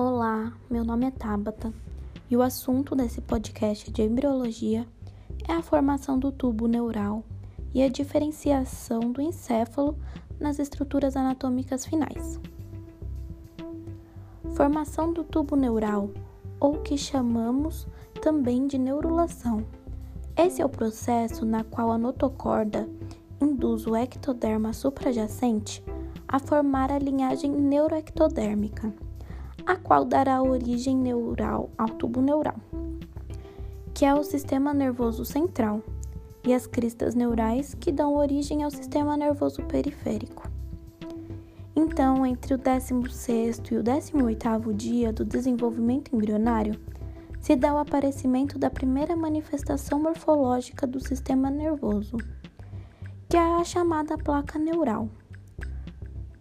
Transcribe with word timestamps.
Olá, 0.00 0.52
meu 0.70 0.84
nome 0.84 1.06
é 1.06 1.10
Tabata 1.10 1.74
e 2.30 2.36
o 2.36 2.42
assunto 2.42 2.94
desse 2.94 3.20
podcast 3.20 3.90
de 3.90 4.00
embriologia 4.00 4.86
é 5.48 5.52
a 5.52 5.60
formação 5.60 6.16
do 6.16 6.30
tubo 6.30 6.68
neural 6.68 7.24
e 7.74 7.82
a 7.82 7.88
diferenciação 7.88 9.00
do 9.00 9.20
encéfalo 9.20 9.98
nas 10.38 10.60
estruturas 10.60 11.16
anatômicas 11.16 11.84
finais. 11.84 12.38
Formação 14.54 15.12
do 15.12 15.24
tubo 15.24 15.56
neural, 15.56 16.10
ou 16.60 16.74
que 16.74 16.96
chamamos 16.96 17.84
também 18.22 18.68
de 18.68 18.78
neurulação. 18.78 19.66
Esse 20.36 20.62
é 20.62 20.64
o 20.64 20.68
processo 20.68 21.44
na 21.44 21.64
qual 21.64 21.90
a 21.90 21.98
notocorda 21.98 22.88
induz 23.40 23.84
o 23.84 23.96
ectoderma 23.96 24.72
suprajacente 24.72 25.82
a 26.28 26.38
formar 26.38 26.92
a 26.92 27.00
linhagem 27.00 27.50
neuroectodérmica, 27.50 28.94
a 29.66 29.76
qual 29.76 30.04
dará 30.04 30.42
origem 30.42 30.96
neural 30.96 31.70
ao 31.76 31.88
tubo 31.88 32.20
neural, 32.20 32.56
que 33.94 34.04
é 34.04 34.14
o 34.14 34.22
sistema 34.22 34.72
nervoso 34.72 35.24
central, 35.24 35.82
e 36.44 36.54
as 36.54 36.66
cristas 36.66 37.14
neurais 37.14 37.74
que 37.74 37.92
dão 37.92 38.14
origem 38.14 38.62
ao 38.62 38.70
sistema 38.70 39.16
nervoso 39.16 39.62
periférico. 39.64 40.50
Então, 41.76 42.24
entre 42.24 42.54
o 42.54 42.58
16º 42.58 43.72
e 43.72 43.76
o 43.76 43.84
18º 43.84 44.72
dia 44.74 45.12
do 45.12 45.24
desenvolvimento 45.24 46.14
embrionário, 46.14 46.78
se 47.40 47.54
dá 47.54 47.72
o 47.74 47.78
aparecimento 47.78 48.58
da 48.58 48.68
primeira 48.68 49.14
manifestação 49.14 50.02
morfológica 50.02 50.86
do 50.86 50.98
sistema 51.00 51.50
nervoso, 51.50 52.16
que 53.28 53.36
é 53.36 53.40
a 53.40 53.64
chamada 53.64 54.18
placa 54.18 54.58
neural. 54.58 55.08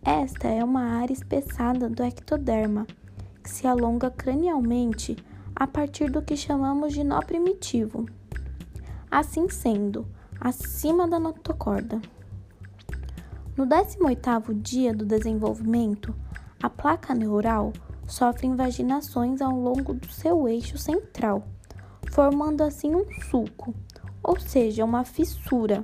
Esta 0.03 0.47
é 0.47 0.63
uma 0.63 0.83
área 1.01 1.13
espessada 1.13 1.89
do 1.89 2.01
ectoderma, 2.01 2.87
se 3.47 3.65
alonga 3.67 4.11
cranialmente 4.11 5.15
a 5.55 5.65
partir 5.65 6.11
do 6.11 6.21
que 6.21 6.35
chamamos 6.35 6.93
de 6.93 7.03
nó 7.03 7.21
primitivo. 7.21 8.05
Assim 9.09 9.49
sendo, 9.49 10.05
acima 10.39 11.07
da 11.07 11.19
notocorda. 11.19 12.01
No 13.55 13.65
18º 13.65 14.53
dia 14.61 14.93
do 14.93 15.05
desenvolvimento, 15.05 16.13
a 16.61 16.69
placa 16.69 17.15
neural 17.15 17.73
sofre 18.07 18.47
invaginações 18.47 19.41
ao 19.41 19.59
longo 19.59 19.93
do 19.93 20.07
seu 20.09 20.47
eixo 20.47 20.77
central, 20.77 21.43
formando 22.11 22.61
assim 22.61 22.93
um 22.95 23.05
sulco, 23.29 23.73
ou 24.23 24.39
seja, 24.39 24.85
uma 24.85 25.03
fissura. 25.03 25.83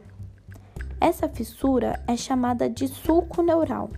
Essa 1.01 1.27
fissura 1.27 2.01
é 2.07 2.15
chamada 2.15 2.69
de 2.69 2.87
sulco 2.87 3.41
neural. 3.41 3.89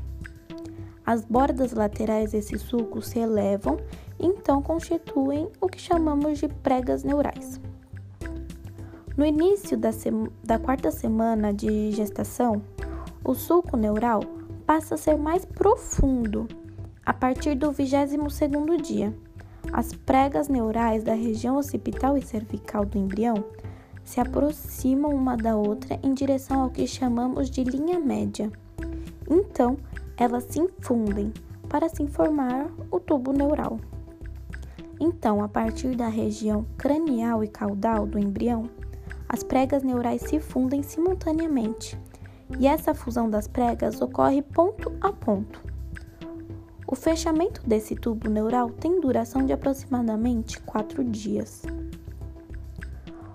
As 1.05 1.23
bordas 1.23 1.71
laterais 1.71 2.31
desse 2.31 2.57
sulco 2.57 3.01
se 3.01 3.19
elevam 3.19 3.77
então 4.19 4.61
constituem 4.61 5.49
o 5.61 5.67
que 5.67 5.79
chamamos 5.79 6.39
de 6.39 6.47
pregas 6.47 7.03
neurais. 7.03 7.59
No 9.15 9.25
início 9.25 9.77
da, 9.77 9.89
da 10.43 10.59
quarta 10.59 10.91
semana 10.91 11.53
de 11.53 11.91
gestação, 11.91 12.61
o 13.23 13.33
sulco 13.33 13.77
neural 13.77 14.21
passa 14.65 14.95
a 14.95 14.97
ser 14.97 15.17
mais 15.17 15.45
profundo 15.45 16.47
a 17.05 17.13
partir 17.13 17.55
do 17.55 17.71
22º 17.71 18.81
dia. 18.81 19.13
As 19.71 19.93
pregas 19.93 20.47
neurais 20.47 21.03
da 21.03 21.13
região 21.13 21.57
occipital 21.57 22.17
e 22.17 22.21
cervical 22.21 22.85
do 22.85 22.97
embrião 22.97 23.43
se 24.03 24.19
aproximam 24.19 25.13
uma 25.13 25.35
da 25.35 25.55
outra 25.55 25.99
em 26.03 26.13
direção 26.13 26.61
ao 26.61 26.69
que 26.69 26.85
chamamos 26.85 27.49
de 27.49 27.63
linha 27.63 27.99
média. 27.99 28.51
Então, 29.29 29.77
elas 30.17 30.45
se 30.45 30.59
infundem 30.59 31.33
para 31.69 31.89
se 31.89 32.05
formar 32.07 32.69
o 32.89 32.99
tubo 32.99 33.31
neural. 33.31 33.79
Então, 34.99 35.43
a 35.43 35.47
partir 35.47 35.95
da 35.95 36.07
região 36.07 36.65
cranial 36.77 37.43
e 37.43 37.47
caudal 37.47 38.05
do 38.07 38.17
embrião, 38.17 38.69
as 39.27 39.43
pregas 39.43 39.83
neurais 39.83 40.21
se 40.21 40.39
fundem 40.39 40.81
simultaneamente, 40.81 41.99
e 42.59 42.67
essa 42.67 42.93
fusão 42.93 43.29
das 43.29 43.47
pregas 43.47 43.99
ocorre 44.01 44.41
ponto 44.41 44.91
a 45.01 45.11
ponto. 45.11 45.61
O 46.87 46.95
fechamento 46.95 47.67
desse 47.67 47.95
tubo 47.95 48.29
neural 48.29 48.69
tem 48.69 49.01
duração 49.01 49.45
de 49.45 49.51
aproximadamente 49.51 50.61
4 50.61 51.03
dias. 51.03 51.63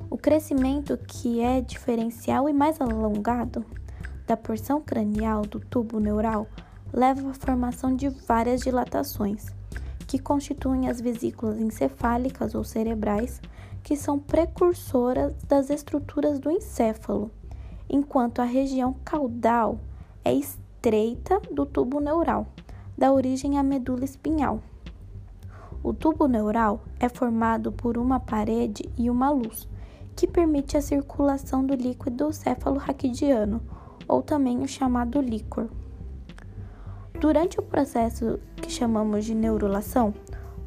O 0.09 0.17
crescimento, 0.17 0.97
que 0.97 1.41
é 1.41 1.61
diferencial 1.61 2.49
e 2.49 2.53
mais 2.53 2.81
alongado, 2.81 3.65
da 4.27 4.37
porção 4.37 4.81
cranial 4.81 5.43
do 5.43 5.59
tubo 5.59 5.99
neural 5.99 6.47
leva 6.93 7.31
à 7.31 7.35
formação 7.35 7.95
de 7.95 8.09
várias 8.09 8.61
dilatações, 8.61 9.47
que 10.07 10.19
constituem 10.19 10.89
as 10.89 11.01
vesículas 11.01 11.61
encefálicas 11.61 12.55
ou 12.55 12.65
cerebrais, 12.65 13.41
que 13.83 13.97
são 13.97 14.19
precursoras 14.19 15.33
das 15.49 15.71
estruturas 15.71 16.39
do 16.39 16.51
encéfalo, 16.51 17.31
enquanto 17.89 18.41
a 18.41 18.45
região 18.45 18.95
caudal 19.05 19.79
é 20.25 20.35
estreita 20.35 21.41
do 21.51 21.65
tubo 21.65 22.01
neural, 22.01 22.47
da 22.97 23.13
origem 23.13 23.59
à 23.59 23.63
medula 23.63 24.05
espinhal. 24.05 24.61
O 25.83 25.95
tubo 25.95 26.27
neural 26.27 26.83
é 26.99 27.09
formado 27.09 27.73
por 27.73 27.97
uma 27.97 28.21
parede 28.21 28.85
e 28.99 29.09
uma 29.09 29.31
luz, 29.31 29.67
que 30.15 30.27
permite 30.27 30.77
a 30.77 30.83
circulação 30.83 31.65
do 31.65 31.75
líquido 31.75 32.33
céfalo-raquidiano, 32.33 33.63
ou 34.07 34.23
também 34.23 34.61
o 34.63 34.69
chamado 34.69 35.21
líquor. 35.21 35.69
Durante 37.21 37.61
o 37.61 37.63
processo 37.63 38.41
que 38.57 38.73
chamamos 38.73 39.27
de 39.27 39.35
neurulação, 39.35 40.15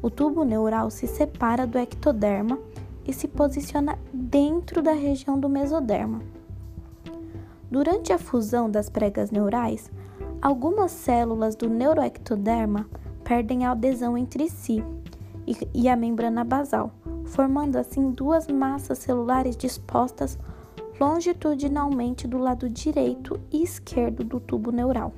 o 0.00 0.08
tubo 0.08 0.44
neural 0.44 0.88
se 0.88 1.04
separa 1.04 1.66
do 1.66 1.76
ectoderma 1.76 2.60
e 3.04 3.12
se 3.12 3.26
posiciona 3.26 3.98
dentro 4.12 4.80
da 4.80 4.92
região 4.92 5.36
do 5.38 5.48
mesoderma. 5.48 6.22
Durante 7.68 8.12
a 8.12 8.18
fusão 8.18 8.70
das 8.70 8.88
pregas 8.88 9.32
neurais, 9.32 9.90
algumas 10.40 10.92
células 10.92 11.56
do 11.56 11.68
neuroectoderma 11.68 12.88
perdem 13.24 13.66
a 13.66 13.72
adesão 13.72 14.16
entre 14.16 14.48
si 14.48 14.84
e 15.74 15.88
a 15.88 15.96
membrana 15.96 16.44
basal, 16.44 16.92
formando 17.24 17.76
assim 17.76 18.12
duas 18.12 18.46
massas 18.46 18.98
celulares 18.98 19.56
dispostas 19.56 20.38
longitudinalmente 21.00 22.28
do 22.28 22.38
lado 22.38 22.70
direito 22.70 23.40
e 23.50 23.60
esquerdo 23.60 24.22
do 24.22 24.38
tubo 24.38 24.70
neural. 24.70 25.12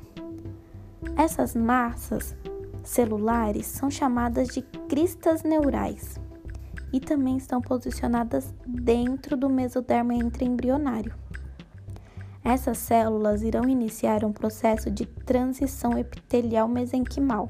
Essas 1.16 1.54
massas 1.54 2.37
celulares 2.82 3.65
são 3.66 3.91
chamadas 3.91 4.49
de 4.49 4.60
cristas 4.87 5.43
neurais 5.43 6.21
e 6.93 7.00
também 7.00 7.38
estão 7.38 7.60
posicionadas 7.60 8.54
dentro 8.66 9.34
do 9.34 9.49
mesoderma 9.49 10.12
embrionário. 10.15 11.15
Essas 12.44 12.77
células 12.77 13.43
irão 13.43 13.66
iniciar 13.66 14.25
um 14.25 14.32
processo 14.32 14.91
de 14.91 15.06
transição 15.06 15.99
epitelial 15.99 16.69
mesenquimal, 16.69 17.48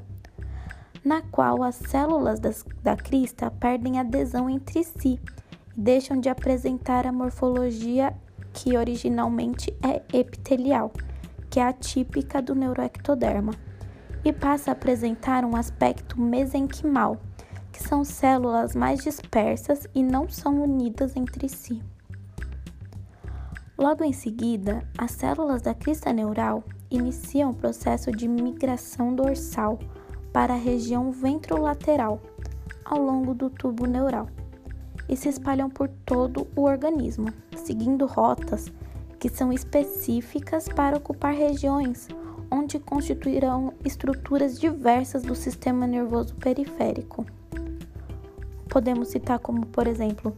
na 1.05 1.21
qual 1.21 1.65
as 1.65 1.75
células 1.75 2.39
das, 2.39 2.65
da 2.85 2.97
crista 2.97 3.51
perdem 3.51 3.99
adesão 3.99 4.49
entre 4.49 4.85
si 4.85 5.21
e 5.77 5.81
deixam 5.81 6.21
de 6.21 6.29
apresentar 6.29 7.05
a 7.05 7.13
morfologia 7.13 8.15
que 8.53 8.77
originalmente 8.77 9.77
é 9.83 10.03
epitelial 10.17 10.93
que 11.57 11.61
é 11.61 11.67
atípica 11.67 12.43
do 12.43 12.55
neuroectoderma, 12.55 13.55
e 14.23 14.31
passa 14.31 14.71
a 14.71 14.73
apresentar 14.73 15.43
um 15.43 15.57
aspecto 15.57 16.21
mesenquimal, 16.21 17.17
que 17.73 17.83
são 17.83 18.05
células 18.05 18.77
mais 18.77 19.03
dispersas 19.03 19.89
e 19.95 20.03
não 20.03 20.29
são 20.29 20.63
unidas 20.63 21.17
entre 21.17 21.49
si. 21.49 21.83
Logo 23.79 24.05
em 24.05 24.13
seguida, 24.13 24.87
as 24.99 25.13
células 25.13 25.63
da 25.63 25.73
crista 25.73 26.13
neural 26.13 26.63
iniciam 26.91 27.53
o 27.53 27.57
processo 27.57 28.13
de 28.13 28.29
migração 28.29 29.15
dorsal 29.15 29.79
para 30.35 30.53
a 30.53 30.59
região 30.59 31.11
ventrolateral 31.11 32.21
ao 32.85 33.01
longo 33.01 33.33
do 33.33 33.49
tubo 33.49 33.87
neural 33.87 34.29
e 35.09 35.17
se 35.17 35.31
espalham 35.31 35.71
por 35.71 35.89
todo 36.05 36.47
o 36.55 36.65
organismo, 36.65 37.29
seguindo 37.57 38.05
rotas 38.05 38.71
que 39.27 39.37
são 39.37 39.53
específicas 39.53 40.69
para 40.69 40.97
ocupar 40.97 41.35
regiões 41.35 42.07
onde 42.49 42.79
constituirão 42.79 43.75
estruturas 43.85 44.57
diversas 44.57 45.25
do 45.25 45.35
sistema 45.35 45.85
nervoso 45.85 46.33
periférico. 46.37 47.27
Podemos 48.69 49.09
citar 49.09 49.41
como, 49.41 49.67
por 49.67 49.89
exemplo, 49.89 50.33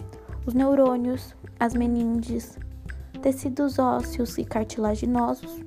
os 0.47 0.55
neurônios, 0.55 1.37
as 1.61 1.75
meninges, 1.75 2.59
tecidos 3.21 3.79
ósseos 3.79 4.39
e 4.39 4.45
cartilaginosos, 4.47 5.63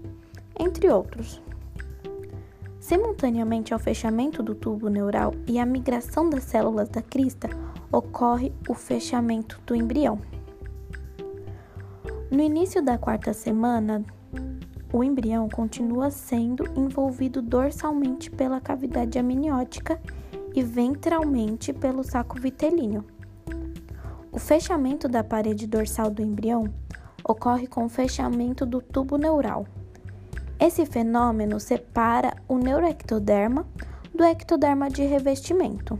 entre 0.60 0.90
outros. 0.90 1.40
Simultaneamente 2.80 3.72
ao 3.72 3.80
fechamento 3.80 4.42
do 4.42 4.56
tubo 4.56 4.90
neural 4.90 5.36
e 5.46 5.60
à 5.60 5.66
migração 5.66 6.28
das 6.28 6.46
células 6.46 6.90
da 6.90 7.04
crista, 7.04 7.48
ocorre 7.92 8.52
o 8.68 8.74
fechamento 8.74 9.62
do 9.68 9.76
embrião. 9.76 10.20
No 12.32 12.42
início 12.42 12.82
da 12.82 12.98
quarta 12.98 13.34
semana, 13.34 14.06
o 14.94 15.04
embrião 15.04 15.50
continua 15.50 16.10
sendo 16.10 16.64
envolvido 16.80 17.42
dorsalmente 17.42 18.32
pela 18.32 18.62
cavidade 18.62 19.20
amniótica 19.20 20.00
e 20.56 20.64
ventralmente 20.64 21.74
pelo 21.74 22.06
saco 22.06 22.40
vitelíneo. 22.40 23.04
O 24.32 24.40
fechamento 24.40 25.10
da 25.10 25.26
parede 25.26 25.68
dorsal 25.68 26.10
do 26.10 26.22
embrião 26.22 26.74
ocorre 27.22 27.68
com 27.68 27.84
o 27.84 27.90
fechamento 27.90 28.66
do 28.66 28.82
tubo 28.82 29.18
neural. 29.18 29.68
Esse 30.58 30.86
fenômeno 30.86 31.60
separa 31.60 32.34
o 32.48 32.58
neuroectoderma 32.58 33.68
do 34.16 34.24
ectoderma 34.24 34.90
de 34.90 35.04
revestimento. 35.04 36.00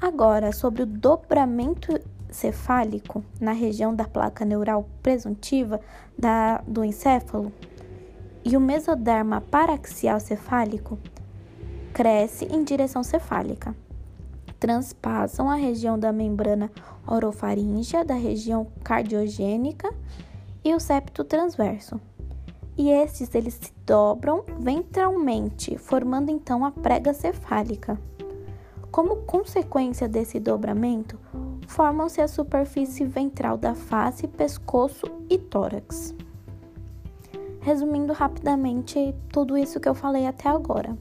Agora, 0.00 0.52
sobre 0.52 0.84
o 0.84 0.86
dobramento 0.86 1.98
cefálico 2.30 3.24
na 3.40 3.52
região 3.52 3.94
da 3.94 4.04
placa 4.04 4.44
neural 4.44 4.88
presuntiva 5.02 5.80
da, 6.18 6.62
do 6.66 6.84
encéfalo 6.84 7.52
e 8.44 8.56
o 8.56 8.60
mesoderma 8.60 9.40
paraxial 9.40 10.20
cefálico 10.20 10.98
cresce 11.92 12.44
em 12.44 12.62
direção 12.62 13.02
cefálica. 13.02 13.74
Transpassam 14.60 15.50
a 15.50 15.54
região 15.54 15.98
da 15.98 16.12
membrana 16.12 16.70
orofaríngea, 17.06 18.04
da 18.04 18.14
região 18.14 18.66
cardiogênica 18.84 19.92
e 20.64 20.74
o 20.74 20.78
septo 20.78 21.24
transverso. 21.24 22.00
E 22.78 22.90
estes 22.90 23.34
eles 23.34 23.54
se 23.54 23.72
dobram 23.86 24.44
ventralmente, 24.60 25.78
formando 25.78 26.30
então 26.30 26.64
a 26.64 26.70
prega 26.70 27.14
cefálica. 27.14 27.98
Como 28.90 29.22
consequência 29.22 30.06
desse 30.06 30.38
dobramento, 30.38 31.18
formam-se 31.66 32.20
a 32.20 32.28
superfície 32.28 33.04
ventral 33.04 33.56
da 33.56 33.74
face, 33.74 34.26
pescoço 34.26 35.06
e 35.28 35.36
tórax. 35.36 36.14
Resumindo 37.60 38.12
rapidamente 38.12 39.14
tudo 39.32 39.58
isso 39.58 39.80
que 39.80 39.88
eu 39.88 39.94
falei 39.94 40.26
até 40.26 40.48
agora. 40.48 40.96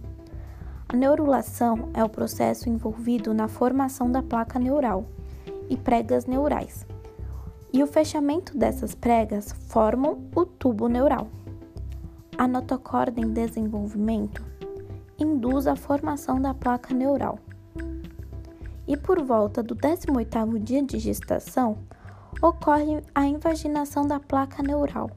A 0.89 0.95
neurulação 0.95 1.89
é 1.93 2.03
o 2.03 2.09
processo 2.09 2.69
envolvido 2.69 3.33
na 3.33 3.47
formação 3.47 4.11
da 4.11 4.21
placa 4.21 4.59
neural 4.59 5.05
e 5.69 5.77
pregas 5.77 6.25
neurais. 6.25 6.85
E 7.71 7.83
o 7.83 7.87
fechamento 7.87 8.57
dessas 8.57 8.95
pregas 8.95 9.51
formam 9.67 10.23
o 10.35 10.45
tubo 10.45 10.87
neural. 10.87 11.27
A 12.37 12.47
notocorda 12.47 13.19
em 13.19 13.31
desenvolvimento 13.31 14.43
induz 15.17 15.67
a 15.67 15.75
formação 15.75 16.41
da 16.41 16.53
placa 16.53 16.93
neural 16.93 17.39
e 18.87 18.95
por 18.95 19.21
volta 19.23 19.63
do 19.63 19.75
18º 19.75 20.59
dia 20.59 20.83
de 20.83 20.99
gestação 20.99 21.77
ocorre 22.41 23.01
a 23.13 23.25
invaginação 23.25 24.05
da 24.05 24.19
placa 24.19 24.61
neural, 24.61 25.09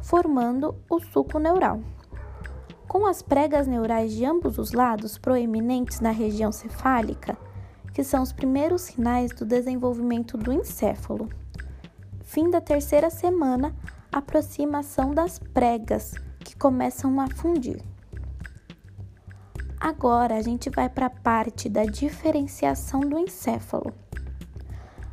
formando 0.00 0.74
o 0.88 0.98
suco 1.00 1.38
neural. 1.38 1.80
Com 2.88 3.06
as 3.06 3.22
pregas 3.22 3.66
neurais 3.66 4.12
de 4.12 4.24
ambos 4.24 4.58
os 4.58 4.72
lados 4.72 5.16
proeminentes 5.18 6.00
na 6.00 6.10
região 6.10 6.52
cefálica, 6.52 7.36
que 7.92 8.02
são 8.02 8.22
os 8.22 8.32
primeiros 8.32 8.82
sinais 8.82 9.32
do 9.32 9.44
desenvolvimento 9.44 10.36
do 10.36 10.52
encéfalo. 10.52 11.28
Fim 12.22 12.50
da 12.50 12.60
terceira 12.60 13.10
semana, 13.10 13.74
aproximação 14.10 15.14
das 15.14 15.38
pregas, 15.38 16.14
que 16.40 16.56
começam 16.56 17.20
a 17.20 17.28
fundir. 17.28 17.82
Agora 19.84 20.36
a 20.36 20.40
gente 20.40 20.70
vai 20.70 20.88
para 20.88 21.06
a 21.06 21.10
parte 21.10 21.68
da 21.68 21.82
diferenciação 21.84 23.00
do 23.00 23.18
encéfalo. 23.18 23.92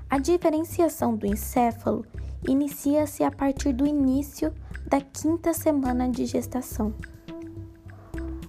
A 0.08 0.20
diferenciação 0.20 1.16
do 1.16 1.26
encéfalo 1.26 2.06
inicia-se 2.48 3.24
a 3.24 3.32
partir 3.32 3.74
do 3.74 3.88
início 3.88 4.54
da 4.86 5.02
quinta 5.02 5.54
semana 5.56 6.08
de 6.08 6.24
gestação. 6.28 6.94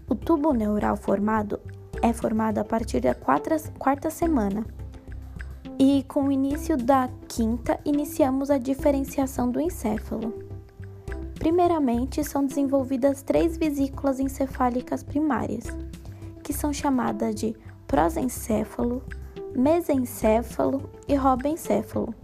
O 0.06 0.14
tubo 0.14 0.52
neural 0.52 0.94
formado 0.94 1.58
é 2.02 2.12
formado 2.12 2.58
a 2.58 2.64
partir 2.64 3.00
da 3.00 3.14
quarta, 3.14 3.56
quarta 3.78 4.10
semana. 4.10 4.66
E 5.78 6.04
com 6.06 6.24
o 6.24 6.32
início 6.32 6.76
da 6.76 7.08
quinta, 7.28 7.80
iniciamos 7.82 8.50
a 8.50 8.58
diferenciação 8.58 9.50
do 9.50 9.58
encéfalo. 9.58 10.34
Primeiramente, 11.38 12.22
são 12.22 12.44
desenvolvidas 12.44 13.22
três 13.22 13.56
vesículas 13.56 14.20
encefálicas 14.20 15.02
primárias 15.02 15.64
que 16.42 16.52
são 16.52 16.72
chamadas 16.72 17.34
de 17.34 17.54
prosencéfalo, 17.86 19.02
mesencéfalo 19.56 20.88
e 21.08 21.14
robencéfalo. 21.14 22.14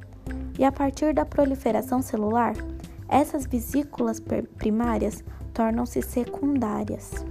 E 0.59 0.65
a 0.65 0.73
partir 0.73 1.13
da 1.13 1.25
proliferação 1.25 2.01
celular, 2.01 2.55
essas 3.09 3.47
vesículas 3.47 4.21
primárias 4.59 5.25
tornam-se 5.53 6.03
secundárias. 6.03 7.25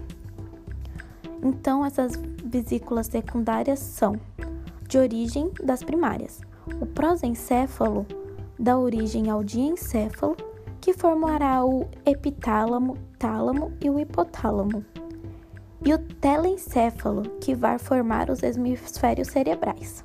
Então, 1.41 1.85
essas 1.85 2.19
vesículas 2.43 3.07
secundárias 3.07 3.79
são 3.79 4.19
de 4.87 4.97
origem 4.97 5.51
das 5.63 5.83
primárias. 5.83 6.41
O 6.81 6.85
prosencéfalo 6.85 8.05
dá 8.59 8.77
origem 8.77 9.29
ao 9.29 9.43
diencéfalo, 9.43 10.35
que 10.81 10.93
formará 10.93 11.65
o 11.65 11.87
epitálamo, 12.05 12.97
tálamo 13.17 13.71
e 13.81 13.89
o 13.89 13.99
hipotálamo 13.99 14.83
e 15.85 15.93
o 15.93 15.99
telencéfalo, 15.99 17.21
que 17.39 17.53
vai 17.53 17.77
formar 17.77 18.31
os 18.31 18.41
hemisférios 18.41 19.27
cerebrais. 19.27 20.03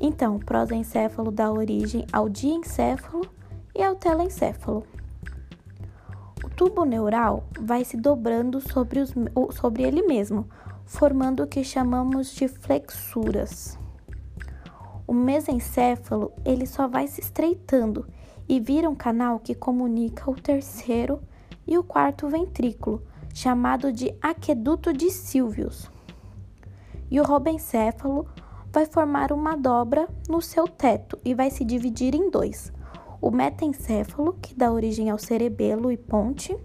Então, 0.00 0.36
o 0.36 0.44
prosencéfalo 0.44 1.30
dá 1.30 1.50
origem 1.52 2.04
ao 2.12 2.28
diencéfalo 2.28 3.24
e 3.74 3.82
ao 3.82 3.94
telencéfalo. 3.94 4.84
O 6.44 6.50
tubo 6.50 6.84
neural 6.84 7.44
vai 7.60 7.84
se 7.84 7.96
dobrando 7.96 8.60
sobre, 8.60 8.98
os, 8.98 9.14
sobre 9.52 9.84
ele 9.84 10.02
mesmo, 10.02 10.48
formando 10.84 11.44
o 11.44 11.46
que 11.46 11.62
chamamos 11.62 12.34
de 12.34 12.48
flexuras. 12.48 13.78
O 15.06 15.14
mesencéfalo 15.14 16.32
ele 16.44 16.66
só 16.66 16.88
vai 16.88 17.06
se 17.06 17.20
estreitando 17.20 18.04
e 18.48 18.58
vira 18.58 18.90
um 18.90 18.96
canal 18.96 19.38
que 19.38 19.54
comunica 19.54 20.28
o 20.28 20.34
terceiro 20.34 21.20
e 21.66 21.78
o 21.78 21.84
quarto 21.84 22.28
ventrículo, 22.28 23.02
chamado 23.38 23.92
de 23.92 24.12
aqueduto 24.20 24.92
de 24.92 25.10
Silvius. 25.10 25.88
E 27.08 27.20
o 27.20 27.22
robencéfalo 27.22 28.26
vai 28.72 28.84
formar 28.84 29.30
uma 29.30 29.56
dobra 29.56 30.08
no 30.28 30.42
seu 30.42 30.66
teto 30.66 31.16
e 31.24 31.34
vai 31.34 31.48
se 31.48 31.64
dividir 31.64 32.16
em 32.16 32.30
dois: 32.30 32.72
o 33.20 33.30
metencéfalo, 33.30 34.36
que 34.42 34.56
dá 34.56 34.72
origem 34.72 35.08
ao 35.08 35.18
cerebelo 35.18 35.92
e 35.92 35.96
ponte, 35.96 36.56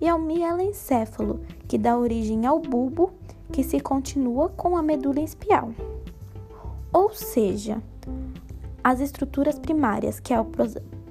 e 0.00 0.08
ao 0.08 0.16
mielencéfalo, 0.16 1.40
que 1.66 1.76
dá 1.76 1.98
origem 1.98 2.46
ao 2.46 2.60
bulbo, 2.60 3.12
que 3.50 3.64
se 3.64 3.80
continua 3.80 4.48
com 4.50 4.76
a 4.76 4.82
medula 4.82 5.20
espial. 5.20 5.72
Ou 6.92 7.12
seja, 7.12 7.82
as 8.84 9.00
estruturas 9.00 9.58
primárias, 9.58 10.20
que 10.20 10.32
é 10.32 10.40
o 10.40 10.46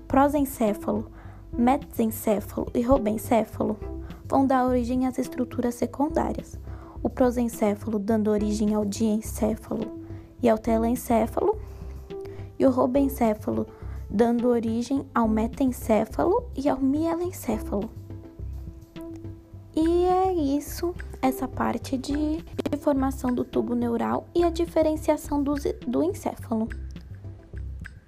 prosencéfalo, 0.08 1.12
metencéfalo 1.52 2.68
e 2.74 2.82
robencéfalo, 2.82 3.78
vão 4.32 4.48
dar 4.48 4.66
origem 4.66 5.06
às 5.06 5.18
estruturas 5.18 5.76
secundárias. 5.76 6.58
O 7.04 7.10
prosencéfalo 7.10 8.00
dando 8.00 8.32
origem 8.32 8.74
ao 8.74 8.86
diencéfalo 8.86 10.02
e 10.42 10.48
ao 10.48 10.58
telencéfalo, 10.58 11.60
e 12.58 12.66
o 12.66 12.72
robencéfalo 12.72 13.68
dando 14.10 14.48
origem 14.48 15.06
ao 15.14 15.28
metencéfalo 15.28 16.50
e 16.56 16.70
ao 16.70 16.80
mielencéfalo. 16.80 17.90
E 19.76 20.06
é 20.06 20.34
isso, 20.34 20.96
essa 21.22 21.48
parte 21.48 21.98
de, 21.98 22.38
de 22.38 22.78
formação 22.80 23.34
do 23.34 23.44
tubo 23.44 23.76
neural 23.76 24.28
e 24.34 24.46
a 24.46 24.50
diferenciação 24.50 25.44
do, 25.44 25.56
do 25.86 26.04
encéfalo. 26.04 26.70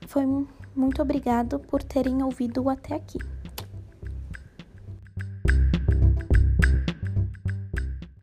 Foi 0.08 0.25
muito 0.74 1.01
obrigado 1.01 1.60
por 1.60 1.84
terem 1.84 2.24
ouvido 2.24 2.70
até 2.70 2.96
aqui. 2.96 3.18